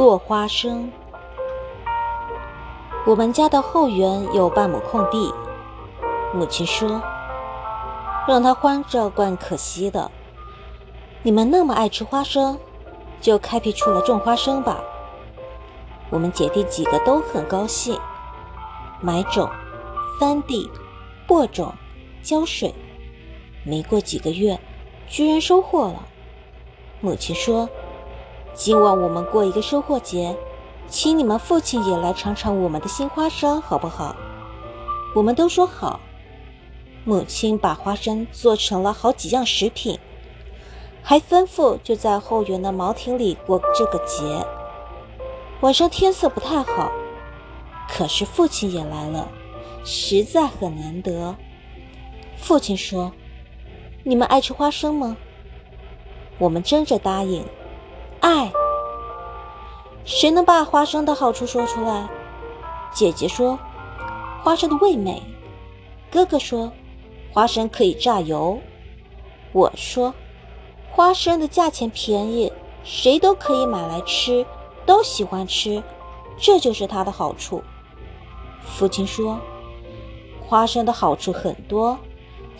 [0.00, 0.90] 落花生。
[3.06, 5.30] 我们家的后园有半亩空地，
[6.32, 7.02] 母亲说
[8.26, 10.10] ：“让它荒着怪可惜的。
[11.22, 12.58] 你们那么爱吃花生，
[13.20, 14.80] 就开辟出来种花生吧。”
[16.08, 18.00] 我们姐弟几个都很高兴，
[19.02, 19.50] 买种、
[20.18, 20.70] 翻地、
[21.26, 21.74] 播种、
[22.22, 22.74] 浇水。
[23.66, 24.58] 没过几个月，
[25.06, 26.06] 居然收获了。
[27.02, 27.68] 母亲说
[28.54, 30.36] ：“今晚我们过一个收获节。”
[30.90, 34.16] 请你们父亲也来尝尝我们的新花生，好不好？
[35.14, 36.00] 我们都说好。
[37.04, 40.00] 母亲把花生做成了好几样食品，
[41.00, 44.44] 还吩咐就在后园的茅亭里过这个节。
[45.60, 46.90] 晚上天色不太好，
[47.88, 49.28] 可是父亲也来了，
[49.84, 51.36] 实在很难得。
[52.36, 53.12] 父亲说
[54.02, 55.16] ：“你们爱吃花生吗？”
[56.38, 57.44] 我们争着答应
[58.20, 58.52] ：“爱。”
[60.04, 62.08] 谁能把花生的好处说出来？
[62.92, 63.58] 姐姐说，
[64.42, 65.22] 花生的味美；
[66.10, 66.72] 哥哥说，
[67.32, 68.58] 花生可以榨油；
[69.52, 70.12] 我说，
[70.90, 74.44] 花生的价钱便宜，谁都可以买来吃，
[74.84, 75.80] 都喜欢吃，
[76.36, 77.62] 这就是它的好处。
[78.64, 79.38] 父亲说，
[80.40, 81.96] 花生的好处很多，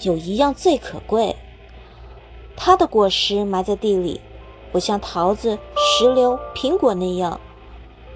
[0.02, 1.34] 有一样最可贵，
[2.54, 4.20] 它的果实埋在地里。
[4.72, 7.40] 不像桃子、石榴、苹果那样，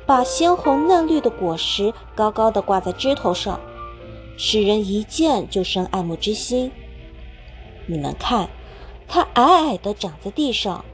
[0.07, 3.59] 把鲜红嫩绿的果实高高的挂在枝头上，
[4.37, 6.71] 使人一见就生爱慕之心。
[7.87, 8.49] 你们看，
[9.09, 10.85] 它矮矮的长在地上，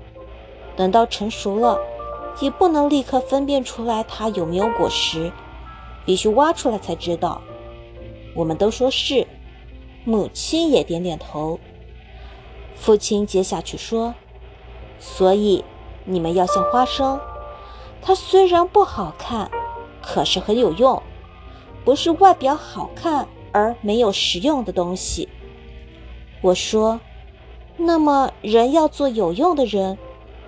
[0.77, 1.79] 等到成熟了，
[2.41, 5.31] 也不能立刻分辨出来它有没有果实，
[6.07, 7.43] 必须挖出来才知道。
[8.35, 9.27] 我们都说是，
[10.05, 11.61] 母亲也点点头。
[12.75, 14.15] 父亲接下去说。
[15.01, 15.65] 所以，
[16.05, 17.19] 你们要像花生，
[18.03, 19.51] 它虽然不好看，
[20.03, 21.03] 可是很有用，
[21.85, 25.29] 不是外表好看而没有实用的东西。
[26.43, 27.01] 我说，
[27.79, 29.97] 那么人要做有用的人，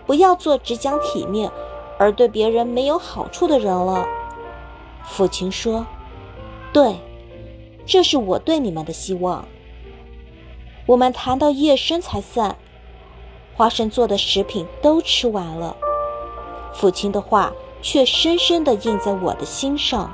[0.06, 1.50] 不要做只讲体面
[1.98, 4.06] 而对别人没有好处的人了。
[5.04, 5.86] 父亲说
[6.74, 6.96] ：“对，
[7.86, 9.46] 这是我对你们的希望。”
[10.86, 12.56] 我们谈到夜深才散。
[13.54, 15.76] 花生做的食品都吃完了，
[16.72, 17.52] 父亲的话
[17.82, 20.12] 却深深地印在我的心上。